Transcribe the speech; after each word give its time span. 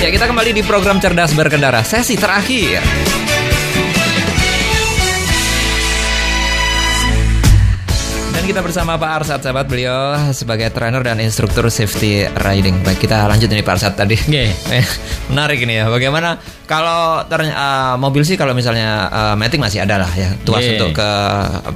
Ya, 0.00 0.08
kita 0.08 0.24
kembali 0.24 0.56
di 0.56 0.64
program 0.64 0.96
Cerdas 0.96 1.36
Berkendara, 1.36 1.84
sesi 1.84 2.16
terakhir. 2.16 2.80
Dan 8.30 8.48
kita 8.48 8.64
bersama 8.64 8.96
Pak 8.96 9.10
Arsat, 9.20 9.44
sahabat 9.44 9.68
beliau 9.68 10.16
sebagai 10.32 10.72
trainer 10.72 11.04
dan 11.04 11.20
instruktur 11.20 11.68
safety 11.68 12.24
riding. 12.40 12.80
Baik, 12.80 13.04
kita 13.04 13.28
lanjut 13.28 13.52
ini 13.52 13.60
Pak 13.60 13.76
Arsat 13.76 14.00
tadi. 14.00 14.16
Nggih. 14.16 14.48
Eh, 14.72 14.86
Menarik 15.28 15.60
ini 15.60 15.76
ya. 15.76 15.92
Bagaimana 15.92 16.40
kalau 16.64 17.20
eh, 17.28 17.94
mobil 18.00 18.24
sih 18.24 18.40
kalau 18.40 18.56
misalnya 18.56 19.12
eh, 19.12 19.34
matic 19.36 19.60
masih 19.60 19.84
ada 19.84 20.00
lah 20.00 20.12
ya. 20.16 20.32
Tuas 20.48 20.64
Nggih. 20.64 20.80
untuk 20.80 20.90
ke 20.96 21.10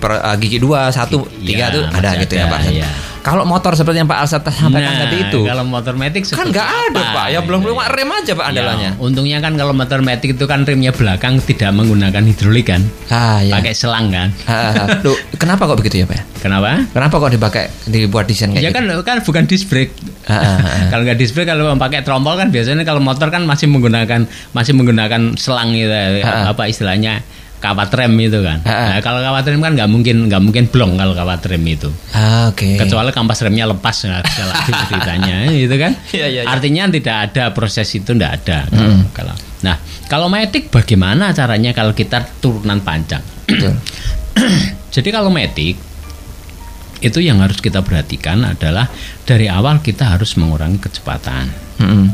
per- 0.00 0.24
eh, 0.32 0.36
gigi 0.40 0.56
2, 0.56 0.88
1, 0.88 1.20
3 1.44 1.44
Iya, 1.44 1.66
tuh 1.68 1.84
ada 1.92 2.10
gitu 2.24 2.32
ya 2.40 2.48
Pak 2.48 2.58
Arsat. 2.64 2.72
iya. 2.72 2.88
Kalau 3.24 3.42
motor 3.42 3.72
seperti 3.72 3.98
yang 3.98 4.06
Pak 4.06 4.20
Arsat 4.20 4.44
sampaikan 4.44 4.92
Nah, 4.92 5.00
tadi 5.02 5.16
itu 5.24 5.40
kalau 5.42 5.64
motor 5.64 5.96
matic 5.96 6.28
kan 6.28 6.44
nggak 6.44 6.68
ada 6.92 7.00
apa? 7.00 7.12
Pak. 7.16 7.26
Ya 7.32 7.40
belum 7.40 7.58
Gitu 7.58 7.72
belum 7.72 7.78
rem 7.80 8.10
aja 8.12 8.32
Pak 8.36 8.46
andalannya. 8.46 8.90
Ya, 8.92 9.00
untungnya 9.00 9.38
kan 9.40 9.56
kalau 9.56 9.72
motor 9.72 10.04
matic 10.04 10.36
itu 10.36 10.44
kan 10.44 10.60
remnya 10.62 10.92
belakang 10.92 11.40
tidak 11.40 11.72
menggunakan 11.72 12.20
hidrolik 12.20 12.68
kan, 12.68 12.84
Ah 13.08 13.40
ya. 13.40 13.56
pakai 13.56 13.72
selang 13.72 14.12
kan. 14.12 14.28
Ah, 14.44 15.00
Loh, 15.00 15.16
kenapa 15.34 15.64
kok 15.64 15.80
begitu 15.80 16.00
ya 16.00 16.06
Pak? 16.06 16.20
Kenapa? 16.38 16.84
Kenapa 16.84 17.14
kok 17.16 17.32
dipakai 17.32 17.64
dibuat 17.86 18.28
desain 18.28 18.52
kayak 18.52 18.60
Ya 18.60 18.68
gitu? 18.68 18.76
kan 18.76 18.84
kan 19.00 19.16
bukan 19.24 19.42
disc 19.48 19.64
brake. 19.66 19.96
Ah, 20.24 20.36
ah, 20.36 20.56
ah. 20.60 20.88
kalau 20.88 21.02
nggak 21.02 21.16
disc 21.16 21.32
brake 21.32 21.48
kalau 21.48 21.72
pakai 21.74 22.04
trompol 22.04 22.36
kan 22.36 22.52
biasanya 22.52 22.84
kalau 22.84 23.00
motor 23.00 23.32
kan 23.32 23.48
masih 23.48 23.64
menggunakan 23.66 24.28
masih 24.52 24.72
menggunakan 24.72 25.32
selang 25.34 25.72
gitu 25.72 25.88
Ah, 25.88 26.20
ah. 26.20 26.44
apa 26.52 26.68
istilahnya 26.68 27.24
kawat 27.64 27.88
rem 27.96 28.12
itu 28.20 28.44
kan. 28.44 28.60
Ah, 28.68 28.68
ah. 28.68 28.88
Nah, 28.92 29.00
kalau 29.00 29.24
kawat 29.24 29.44
rem 29.48 29.60
kan 29.64 29.72
nggak 29.72 29.88
mungkin 29.88 30.16
nggak 30.28 30.42
mungkin 30.44 30.64
blong 30.68 31.00
kalau 31.00 31.16
kawat 31.16 31.40
rem 31.48 31.64
itu. 31.64 31.88
Ah, 32.12 32.52
oke. 32.52 32.76
Kecuali 32.76 33.08
kampas 33.16 33.40
remnya 33.40 33.64
lepas 33.64 33.96
nggak 34.04 34.22
bisa 34.28 34.42
lagi 34.44 34.70
ceritanya 34.92 35.36
gitu 35.48 35.74
kan. 35.80 35.92
Iya, 36.12 36.26
iya, 36.28 36.42
iya. 36.44 36.50
Artinya 36.52 36.92
tidak 36.92 37.16
ada 37.32 37.44
proses 37.56 37.88
itu 37.96 38.12
tidak 38.12 38.44
ada. 38.44 38.68
Mm. 38.68 39.16
Kalau 39.16 39.34
nah 39.64 39.80
kalau 40.12 40.28
matic 40.28 40.68
bagaimana 40.68 41.32
caranya 41.32 41.72
kalau 41.72 41.96
kita 41.96 42.20
turunan 42.44 42.84
panjang? 42.84 43.24
Jadi 44.94 45.08
kalau 45.08 45.32
matic 45.32 45.80
itu 47.04 47.18
yang 47.20 47.40
harus 47.44 47.60
kita 47.60 47.84
perhatikan 47.84 48.44
adalah 48.44 48.88
dari 49.24 49.48
awal 49.48 49.80
kita 49.80 50.16
harus 50.16 50.36
mengurangi 50.40 50.80
kecepatan. 50.80 51.48
Mm-mm. 51.80 52.04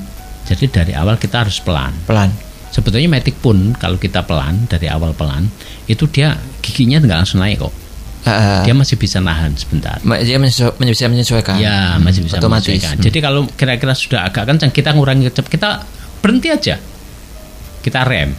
Jadi 0.51 0.67
dari 0.67 0.93
awal 0.99 1.15
kita 1.15 1.47
harus 1.47 1.63
pelan. 1.63 1.95
Pelan. 2.11 2.50
Sebetulnya 2.71 3.11
matic 3.11 3.35
pun 3.43 3.75
kalau 3.75 3.99
kita 3.99 4.23
pelan 4.23 4.71
dari 4.71 4.87
awal 4.87 5.11
pelan 5.11 5.51
itu 5.91 6.07
dia 6.07 6.39
giginya 6.63 7.03
nggak 7.03 7.19
langsung 7.27 7.43
naik 7.43 7.59
kok. 7.59 7.75
Ah. 8.21 8.63
Dia 8.63 8.77
masih 8.77 9.01
bisa 9.01 9.19
nahan 9.19 9.57
sebentar. 9.57 9.97
Dia 9.99 10.37
menyesu- 10.37 10.77
bisa 10.77 11.09
menyesuaikan. 11.09 11.57
Ya 11.57 11.97
masih 11.99 12.23
bisa 12.23 12.37
Otomatis. 12.39 12.69
menyesuaikan. 12.69 13.01
Hmm. 13.01 13.05
Jadi 13.09 13.19
kalau 13.19 13.41
kira-kira 13.49 13.95
sudah 13.97 14.29
agak 14.29 14.45
kencang 14.45 14.71
kita 14.71 14.93
ngurangi 14.93 15.33
kecepatan 15.33 15.51
kita 15.51 15.71
berhenti 16.21 16.49
aja. 16.53 16.77
Kita 17.81 18.01
rem. 18.05 18.37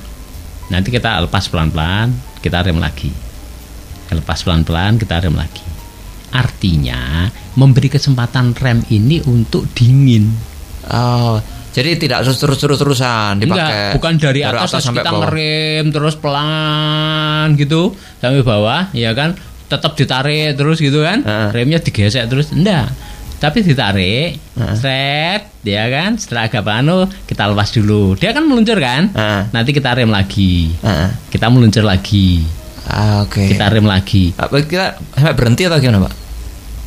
Nanti 0.70 0.88
kita 0.94 1.18
lepas 1.28 1.50
pelan-pelan, 1.50 2.14
kita 2.40 2.62
rem 2.62 2.78
lagi. 2.78 3.12
Lepas 4.14 4.46
pelan-pelan, 4.46 5.02
kita 5.02 5.20
rem 5.20 5.36
lagi. 5.36 5.66
Artinya 6.32 7.28
memberi 7.60 7.92
kesempatan 7.92 8.56
rem 8.56 8.80
ini 8.88 9.20
untuk 9.28 9.68
dingin. 9.76 10.32
Oh, 10.88 11.42
jadi 11.72 11.96
tidak 11.96 12.28
terus 12.28 12.38
terus 12.38 12.58
terus 12.60 12.78
terusan 12.78 13.40
dipakai. 13.40 13.56
Enggak, 13.64 13.94
bukan 13.96 14.14
dari 14.20 14.42
atas, 14.44 14.70
terus 14.72 14.86
kita 14.92 15.08
bawah. 15.08 15.20
ngerem 15.24 15.86
terus 15.90 16.16
pelan 16.20 17.48
gitu 17.56 17.96
sampai 18.20 18.44
bawah, 18.44 18.82
ya 18.92 19.12
kan? 19.12 19.36
Tetap 19.68 19.96
ditarik 19.96 20.60
terus 20.60 20.78
gitu 20.78 21.00
kan? 21.00 21.24
Heeh. 21.24 21.48
Remnya 21.56 21.80
digesek 21.80 22.28
terus, 22.28 22.52
enggak. 22.52 22.92
Tapi 23.40 23.64
ditarik, 23.64 24.38
Heeh. 24.38 24.76
set, 24.78 25.42
ya 25.64 25.88
kan? 25.88 26.14
Setelah 26.14 26.46
agak 26.46 26.62
panu, 26.62 27.08
kita 27.26 27.50
lepas 27.50 27.72
dulu. 27.72 28.14
Dia 28.14 28.36
kan 28.36 28.46
meluncur 28.46 28.78
kan? 28.78 29.10
Heeh. 29.10 29.42
Nanti 29.50 29.72
kita 29.72 29.96
rem 29.96 30.12
lagi. 30.12 30.76
Ah, 30.84 31.08
ah. 31.08 31.10
Kita 31.26 31.48
meluncur 31.48 31.82
lagi. 31.82 32.44
Ah, 32.86 33.24
oke. 33.24 33.48
Kita 33.48 33.72
rem 33.72 33.88
lagi. 33.88 34.36
Apa 34.36 34.60
kita 34.60 35.00
sampai 35.16 35.34
berhenti 35.34 35.64
atau 35.66 35.80
gimana, 35.80 36.04
Pak? 36.06 36.14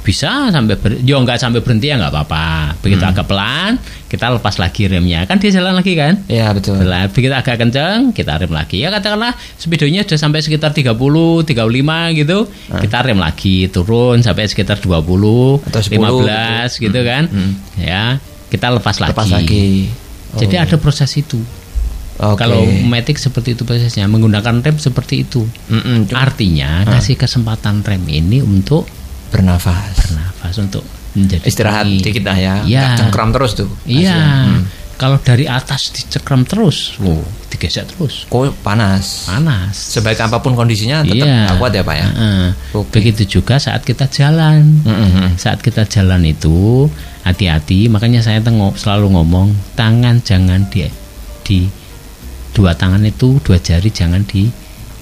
Bisa 0.04 0.52
sampai 0.52 0.76
ber, 0.76 1.00
yo 1.00 1.16
nggak 1.16 1.40
sampai 1.40 1.64
berhenti 1.64 1.88
ya 1.88 1.96
nggak 1.96 2.12
apa-apa. 2.12 2.76
Begitu 2.84 3.00
Hmm. 3.00 3.12
agak 3.16 3.24
pelan, 3.24 3.80
kita 4.14 4.30
lepas 4.30 4.54
lagi 4.56 4.86
remnya. 4.86 5.26
Kan 5.26 5.42
dia 5.42 5.50
jalan 5.50 5.74
lagi 5.74 5.92
kan? 5.92 6.22
Iya, 6.24 6.54
betul. 6.54 6.78
Setelah 6.78 7.10
begitu 7.10 7.34
agak 7.34 7.56
kencang, 7.58 8.14
kita 8.14 8.38
rem 8.38 8.54
lagi. 8.54 8.78
Ya 8.78 8.88
katakanlah 8.88 9.34
speedonya 9.58 10.06
sudah 10.06 10.20
sampai 10.20 10.38
sekitar 10.38 10.70
30, 10.70 10.94
35 11.42 12.14
gitu. 12.14 12.38
Kita 12.70 13.02
rem 13.02 13.18
lagi, 13.18 13.66
turun 13.66 14.22
sampai 14.22 14.46
sekitar 14.46 14.78
20, 14.78 15.58
Atau 15.66 15.82
10 15.82 15.98
15 15.98 16.78
gitu, 16.78 16.98
kan. 17.02 17.26
Hmm. 17.26 17.52
Ya, 17.74 18.22
kita 18.46 18.70
lepas 18.70 19.02
lagi. 19.02 19.10
Lepas 19.10 19.28
lagi. 19.28 19.90
Jadi 20.34 20.54
Oh. 20.54 20.62
ada 20.62 20.76
proses 20.78 21.10
itu. 21.14 21.42
Oke. 22.14 22.38
Kalau 22.38 22.62
matic 22.86 23.18
seperti 23.18 23.58
itu 23.58 23.66
prosesnya, 23.66 24.06
menggunakan 24.06 24.62
rem 24.62 24.78
seperti 24.78 25.26
itu. 25.26 25.42
Mm-mm, 25.66 26.06
cuma 26.06 26.22
Artinya 26.22 26.86
kasih 26.86 27.18
kesempatan 27.18 27.82
rem 27.82 28.06
ini 28.06 28.38
untuk 28.38 28.86
bernafas. 29.30 29.98
bernafas 29.98 30.54
untuk 30.58 30.86
menjadi 31.14 31.42
Istirahat 31.46 31.86
dikit 31.88 32.22
lah 32.22 32.38
ya. 32.38 32.54
Nggak 32.62 32.90
cengkram 33.00 33.30
terus 33.30 33.52
tuh. 33.54 33.70
Iya. 33.86 34.12
hasilnya. 34.12 34.34
Hmm. 34.50 34.62
Kalau 34.94 35.18
dari 35.18 35.42
atas 35.50 35.90
dicekram 35.90 36.46
terus, 36.46 36.94
wow, 37.02 37.18
digesek 37.50 37.82
terus. 37.82 38.30
Kok 38.30 38.54
panas. 38.62 39.26
Panas. 39.26 39.74
Sebaik 39.74 40.22
apa 40.22 40.38
pun 40.38 40.54
kondisinya 40.54 41.02
tetap 41.02 41.26
Iya. 41.26 41.58
kuat 41.58 41.74
ya, 41.74 41.82
Pak 41.82 41.96
ya. 41.98 42.06
Heeh. 42.14 42.46
Oke. 42.78 43.02
Begitu 43.02 43.26
juga 43.26 43.58
saat 43.58 43.82
kita 43.82 44.06
jalan. 44.06 44.62
Mm-mm. 44.86 45.34
Saat 45.34 45.66
kita 45.66 45.82
jalan 45.90 46.22
itu 46.22 46.86
hati-hati. 47.26 47.90
Makanya 47.90 48.22
saya 48.22 48.38
tengo- 48.38 48.78
selalu 48.78 49.18
ngomong 49.18 49.50
tangan 49.74 50.22
jangan 50.22 50.62
di 50.70 50.86
di 51.42 51.66
dua 52.54 52.78
tangan 52.78 53.02
itu 53.02 53.42
dua 53.42 53.58
jari 53.58 53.90
jangan 53.90 54.22
di 54.22 54.46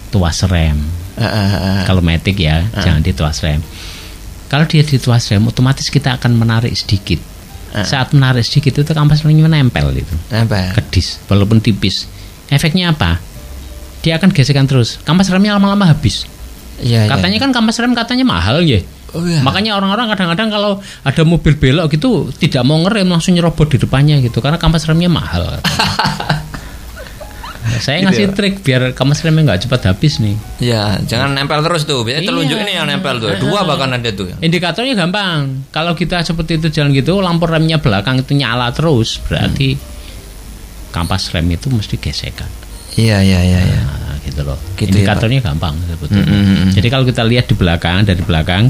tuas 0.09 0.41
rem. 0.49 0.81
Ah. 1.21 1.85
Kalau 1.85 2.01
metik 2.01 2.41
ya 2.41 2.65
jangan 2.73 3.05
di 3.05 3.13
tuas 3.13 3.45
rem. 3.45 3.61
Kalau 4.53 4.69
dia 4.69 4.85
di 4.85 5.01
tuas 5.01 5.25
rem, 5.33 5.49
otomatis 5.49 5.89
kita 5.89 6.21
akan 6.21 6.37
menarik 6.37 6.77
sedikit. 6.77 7.17
Ah. 7.73 7.89
Saat 7.89 8.13
menarik 8.13 8.45
sedikit 8.45 8.85
itu 8.85 8.93
kampas 8.93 9.25
remnya 9.25 9.49
menempel 9.49 9.97
itu 9.97 10.13
Apa? 10.29 10.77
ke 10.77 10.85
dis, 10.93 11.17
walaupun 11.25 11.57
tipis. 11.65 12.05
Efeknya 12.53 12.93
apa? 12.93 13.17
Dia 14.05 14.21
akan 14.21 14.29
gesekan 14.29 14.69
terus. 14.69 15.01
Kampas 15.09 15.33
remnya 15.33 15.57
lama-lama 15.57 15.89
habis. 15.89 16.29
Iya, 16.85 17.09
iya. 17.09 17.09
Katanya 17.09 17.41
kan 17.41 17.51
kampas 17.57 17.81
rem 17.81 17.97
katanya 17.97 18.29
mahal 18.29 18.61
ya. 18.61 18.85
Oh, 19.17 19.25
iya. 19.25 19.41
Makanya 19.41 19.81
orang-orang 19.81 20.13
kadang-kadang 20.13 20.53
kalau 20.53 20.73
ada 21.01 21.23
mobil 21.25 21.57
belok 21.57 21.97
gitu 21.97 22.29
tidak 22.37 22.61
mau 22.69 22.77
ngerem 22.85 23.09
langsung 23.09 23.33
nyerobot 23.33 23.73
di 23.73 23.81
depannya 23.81 24.21
gitu 24.21 24.45
karena 24.45 24.61
kampas 24.61 24.85
remnya 24.85 25.09
mahal. 25.09 25.49
Saya 27.79 27.97
Gitu 27.99 28.07
ngasih 28.11 28.25
ya? 28.25 28.31
trik 28.35 28.55
biar 28.61 28.83
kampas 28.93 29.23
remnya 29.23 29.43
nggak 29.49 29.61
cepat 29.65 29.81
habis 29.89 30.19
nih. 30.19 30.37
Iya, 30.59 31.01
jangan 31.05 31.33
nempel 31.33 31.63
terus 31.63 31.83
tuh. 31.85 32.03
Biasanya 32.03 32.23
Iya. 32.23 32.31
telunjuk 32.31 32.59
ini 32.59 32.73
yang 32.75 32.87
nempel 32.87 33.15
tuh. 33.17 33.31
Dua 33.39 33.63
bahkan 33.63 33.95
ada 33.95 34.11
tuh. 34.11 34.29
Indikatornya 34.39 34.93
gampang. 34.93 35.65
Kalau 35.69 35.93
kita 35.93 36.21
seperti 36.21 36.59
itu 36.59 36.69
jalan 36.69 36.93
gitu, 36.93 37.17
lampu 37.19 37.47
remnya 37.47 37.79
belakang 37.79 38.19
itu 38.19 38.35
nyala 38.35 38.69
terus, 38.71 39.23
berarti 39.23 39.79
kampas 40.91 41.33
rem 41.33 41.49
itu 41.49 41.69
mesti 41.69 41.97
gesekan. 41.97 42.49
Iya, 42.93 43.25
iya, 43.25 43.41
iya, 43.41 43.61
iya. 43.65 43.81
Nah, 43.81 44.21
gitu 44.21 44.45
loh. 44.45 44.61
Gitu 44.77 44.93
ya, 44.93 45.09
Indikatornya 45.09 45.41
gampang 45.41 45.73
sebetulnya. 45.89 46.29
Mm, 46.29 46.37
mm, 46.37 46.57
mm. 46.69 46.71
Jadi 46.77 46.89
kalau 46.93 47.05
kita 47.09 47.23
lihat 47.25 47.49
di 47.49 47.57
belakang 47.57 48.05
dari 48.05 48.21
belakang 48.21 48.69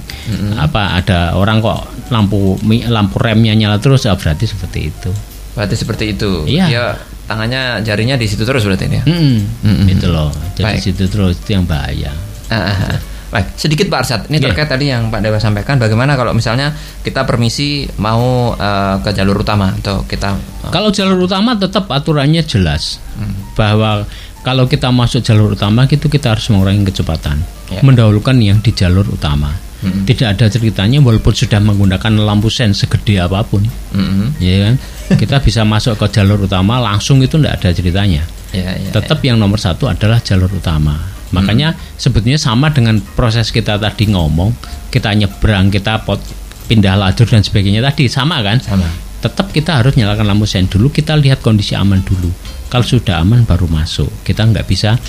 apa 0.55 0.95
ada 0.95 1.35
orang 1.35 1.59
kok 1.59 1.81
lampu 2.15 2.55
lampu 2.87 3.17
remnya 3.19 3.59
nyala 3.59 3.83
terus, 3.83 4.07
ah, 4.07 4.15
berarti 4.15 4.47
seperti 4.47 4.95
itu. 4.95 5.11
Berarti 5.53 5.75
seperti 5.75 6.05
itu. 6.15 6.47
Iya. 6.47 6.67
Dia 6.71 6.85
tangannya 7.25 7.81
jarinya 7.81 8.15
di 8.15 8.27
situ 8.27 8.43
terus 8.43 8.63
berarti 8.63 8.85
ini 8.87 8.97
ya. 8.99 9.05
Mm, 9.05 9.39
Mm, 9.63 9.87
Itu 9.89 10.07
loh. 10.09 10.29
Jadi 10.53 10.65
Baik. 10.67 10.81
situ 10.81 11.05
terus 11.07 11.39
itu 11.39 11.51
yang 11.53 11.65
bahaya. 11.65 12.13
Ah, 12.49 12.57
ah, 12.69 12.79
ah. 12.93 13.01
Baik, 13.33 13.57
sedikit 13.57 13.89
Pak 13.89 13.99
Arsat. 13.99 14.21
Ini 14.29 14.37
Iya. 14.37 14.45
terkait 14.47 14.69
tadi 14.69 14.93
yang 14.93 15.09
Pak 15.09 15.25
Dewa 15.25 15.41
sampaikan. 15.41 15.81
Bagaimana 15.81 16.15
kalau 16.15 16.37
misalnya 16.37 16.77
kita 17.01 17.25
permisi 17.25 17.89
mau 17.97 18.53
eh, 18.53 18.97
ke 19.01 19.11
jalur 19.11 19.41
utama 19.41 19.73
atau 19.73 20.05
kita 20.05 20.37
Kalau 20.69 20.93
jalur 20.93 21.17
utama 21.19 21.57
tetap 21.57 21.89
aturannya 21.89 22.45
jelas 22.45 23.01
Hmm. 23.17 23.33
bahwa 23.55 24.05
kalau 24.43 24.67
kita 24.67 24.91
masuk 24.91 25.23
jalur 25.23 25.53
utama 25.53 25.87
itu 25.87 26.07
kita 26.07 26.35
harus 26.35 26.45
mengurangi 26.49 26.85
kecepatan, 26.85 27.41
Ya. 27.69 27.81
mendahulukan 27.81 28.37
yang 28.37 28.59
di 28.59 28.71
jalur 28.71 29.07
utama. 29.07 29.49
Mm-mm. 29.83 30.07
Tidak 30.07 30.39
ada 30.39 30.47
ceritanya 30.47 31.03
walaupun 31.03 31.35
sudah 31.35 31.59
menggunakan 31.59 32.13
lampu 32.23 32.47
sen 32.47 32.71
segede 32.71 33.19
apa 33.19 33.43
pun, 33.43 33.67
Mm-mm. 33.91 34.39
ya 34.39 34.71
kan? 34.71 34.75
kita 35.21 35.43
bisa 35.43 35.67
masuk 35.67 35.99
ke 35.99 36.07
jalur 36.15 36.47
utama 36.47 36.79
langsung 36.79 37.19
itu 37.19 37.35
tidak 37.35 37.59
ada 37.59 37.69
ceritanya. 37.75 38.23
Ya, 38.55 38.79
ya, 38.79 38.91
Tetap 38.95 39.19
yang 39.27 39.41
nomor 39.41 39.59
satu 39.59 39.91
adalah 39.91 40.23
jalur 40.23 40.49
utama. 40.53 41.13
Makanya 41.33 41.73
sebetulnya 41.97 42.37
sama 42.37 42.69
dengan 42.69 43.01
proses 43.01 43.49
kita 43.49 43.81
tadi 43.81 44.13
ngomong, 44.13 44.53
kita 44.93 45.17
nyebrang, 45.17 45.73
kita 45.73 46.05
pot, 46.05 46.21
pindah 46.69 46.95
lajur 46.95 47.25
dan 47.25 47.41
sebagainya 47.41 47.81
tadi 47.81 48.07
sama 48.07 48.45
kan? 48.45 48.61
Sama. 48.61 48.85
Tetap 49.25 49.49
kita 49.51 49.81
harus 49.81 49.97
nyalakan 49.97 50.29
lampu 50.29 50.45
sen 50.45 50.69
dulu, 50.69 50.93
kita 50.93 51.17
lihat 51.17 51.41
kondisi 51.41 51.73
aman 51.73 52.05
dulu. 52.05 52.29
Kalau 52.69 52.85
sudah 52.85 53.25
aman 53.25 53.49
baru 53.49 53.65
masuk. 53.65 54.13
Kita 54.23 54.45
nggak 54.45 54.69
bisa 54.69 55.01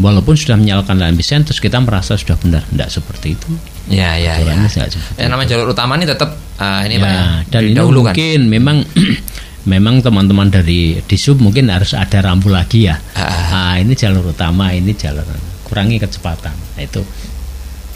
walaupun 0.00 0.32
sudah 0.32 0.56
menyalakan 0.56 0.96
lampu 0.96 1.20
sen 1.20 1.44
terus 1.44 1.60
kita 1.60 1.76
merasa 1.84 2.16
sudah 2.16 2.40
benar, 2.40 2.64
tidak 2.72 2.88
seperti 2.88 3.36
itu. 3.36 3.50
Ya, 3.90 4.14
ya, 4.14 4.38
ya. 4.38 4.46
Aturannya 4.46 4.70
seperti 4.70 4.98
Eh, 5.18 5.26
namanya 5.26 5.48
jalur 5.58 5.74
utama 5.74 5.98
ini 5.98 6.06
tetap 6.06 6.38
ah, 6.62 6.86
ini 6.86 6.98
ya, 6.98 7.02
Pak 7.02 7.10
ya. 7.10 7.22
dan 7.50 7.62
ini 7.66 7.78
mungkin 7.82 8.40
memang 8.46 8.76
memang 9.72 9.94
teman-teman 10.02 10.50
dari 10.50 10.98
disub 11.06 11.38
mungkin 11.38 11.70
harus 11.70 11.94
ada 11.94 12.22
rambu 12.22 12.50
lagi 12.50 12.86
ya. 12.86 12.98
Ah. 13.18 13.74
Ah, 13.74 13.74
ini 13.78 13.94
jalur 13.98 14.30
utama, 14.30 14.70
ini 14.74 14.94
jalur 14.94 15.26
kurangi 15.66 15.98
kecepatan. 15.98 16.54
Nah, 16.78 16.82
itu 16.82 17.02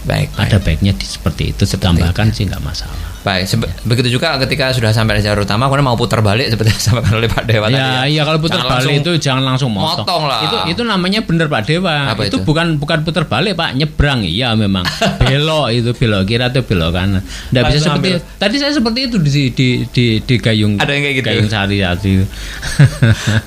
Baik. 0.07 0.31
baik. 0.39 0.47
ada 0.47 0.57
baiknya 0.63 0.93
di, 0.95 1.07
seperti 1.07 1.51
itu 1.51 1.67
ditambahkan 1.67 2.31
sih 2.31 2.47
nggak 2.47 2.63
masalah. 2.63 3.16
Baik, 3.27 3.43
sebe- 3.45 3.67
begitu 3.83 4.07
juga 4.13 4.39
ketika 4.39 4.71
sudah 4.71 4.95
sampai 4.95 5.19
di 5.19 5.27
jalur 5.27 5.43
utama, 5.43 5.67
kemudian 5.67 5.83
mau 5.83 5.99
putar 5.99 6.23
balik 6.23 6.47
seperti 6.47 6.71
yang 6.71 6.79
disampaikan 6.79 7.13
oleh 7.13 7.27
Pak 7.27 7.43
Dewa 7.45 7.67
tadi 7.67 7.75
Ya, 7.75 8.07
iya 8.07 8.23
kalau 8.23 8.39
putar 8.39 8.63
balik 8.63 8.95
itu 8.97 9.11
jangan 9.19 9.43
langsung 9.45 9.69
motong. 9.69 10.07
motong 10.07 10.23
lah. 10.25 10.41
Itu 10.41 10.57
itu 10.71 10.83
namanya 10.83 11.21
bener 11.21 11.47
Pak 11.47 11.67
Dewa. 11.67 12.07
Apa 12.09 12.23
itu, 12.23 12.39
itu? 12.39 12.47
bukan 12.47 12.79
bukan 12.79 13.03
putar 13.03 13.27
balik 13.27 13.53
Pak, 13.53 13.75
nyebrang. 13.75 14.23
Iya 14.23 14.55
memang. 14.55 14.87
belok 15.21 15.67
itu 15.73 15.91
belok 15.93 16.23
kiri 16.25 16.39
atau 16.41 16.63
belok 16.63 16.91
kanan. 16.93 17.23
Nggak 17.51 17.63
bisa 17.67 17.79
seperti 17.83 18.09
ambil. 18.15 18.39
tadi 18.39 18.57
saya 18.57 18.73
seperti 18.73 18.99
itu 19.03 19.17
di 19.19 19.31
di 19.51 19.69
di, 19.85 20.05
di 20.23 20.35
gayung 20.37 20.79
Ada 20.79 20.87
yang 20.89 21.03
kayak 21.03 21.17
gitu? 21.17 21.27
Gayung 21.27 21.49
sari 21.49 21.77
sari. 21.77 22.15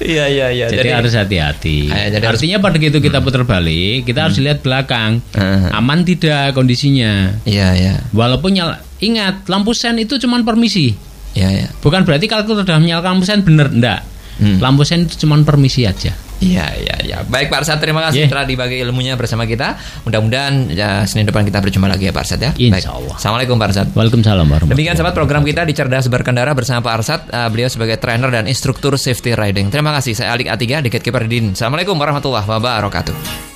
Iya, 0.02 0.26
iya, 0.28 0.48
iya. 0.50 0.66
jadi, 0.68 0.90
harus 0.92 1.14
hati-hati. 1.14 1.88
Eh, 1.88 2.08
jadi 2.10 2.20
harus- 2.20 2.40
Hmm. 2.40 2.48
Artinya 2.50 2.58
pada 2.60 2.76
begitu 2.76 2.98
kita 3.00 3.20
putar 3.20 3.44
balik, 3.44 4.04
kita 4.04 4.26
harus 4.26 4.38
lihat 4.38 4.60
belakang. 4.60 5.20
Eh. 5.34 5.70
Aman 5.72 6.02
tidak 6.02 6.52
kondisinya. 6.52 7.36
Iya, 7.44 7.76
iya. 7.76 7.94
Walaupun 8.12 8.52
nyala, 8.52 8.80
ingat 9.00 9.48
lampu 9.48 9.72
sen 9.76 10.00
itu 10.00 10.20
cuma 10.20 10.40
permisi. 10.44 10.96
Iya, 11.36 11.50
iya. 11.50 11.68
Bukan 11.80 12.04
berarti 12.04 12.26
kalau 12.26 12.44
kita 12.44 12.64
sudah 12.64 12.80
menyalakan 12.80 13.20
lampu 13.20 13.26
sen 13.28 13.42
bener 13.44 13.68
enggak. 13.72 14.02
Hmm. 14.40 14.58
Lampu 14.64 14.88
sen 14.88 15.04
itu 15.04 15.20
cuma 15.28 15.36
permisi 15.44 15.84
aja. 15.84 16.16
Iya, 16.40 16.72
iya, 16.80 16.96
iya. 17.04 17.18
Baik 17.28 17.52
Pak 17.52 17.68
Arsad, 17.68 17.84
terima 17.84 18.00
kasih 18.08 18.24
Yeah. 18.24 18.32
telah 18.32 18.48
dibagi 18.48 18.80
ilmunya 18.80 19.20
bersama 19.20 19.44
kita. 19.44 19.76
Mudah-mudahan 20.08 20.72
ya, 20.72 21.04
Senin 21.04 21.28
depan 21.28 21.44
kita 21.44 21.60
berjumpa 21.60 21.92
lagi 21.92 22.08
ya 22.08 22.16
Pak 22.16 22.24
Arsad 22.24 22.40
ya. 22.40 22.52
Baik. 22.56 22.80
Insya 22.80 22.96
Allah. 22.96 23.16
Assalamualaikum 23.20 23.56
Pak 23.60 23.68
Arsad. 23.68 23.88
Waalaikumsalam 23.92 24.48
warahmatullahi 24.48 24.72
Demikian 24.72 24.96
sahabat 24.96 25.16
program 25.20 25.44
kita 25.44 25.68
di 25.68 25.76
Cerdas 25.76 26.08
Berkendara 26.08 26.56
bersama 26.56 26.80
Pak 26.80 26.94
Arsad. 27.04 27.22
Uh, 27.28 27.48
beliau 27.52 27.68
sebagai 27.68 28.00
trainer 28.00 28.32
dan 28.32 28.48
instruktur 28.48 28.96
safety 28.96 29.36
riding. 29.36 29.68
Terima 29.68 29.92
kasih. 30.00 30.16
Saya 30.16 30.32
Alik 30.32 30.48
Atiga 30.48 30.80
di 30.80 30.88
Gatekeeper 30.88 31.28
Din. 31.28 31.52
Assalamualaikum 31.60 32.00
warahmatullahi 32.00 32.48
wabarakatuh. 32.48 33.49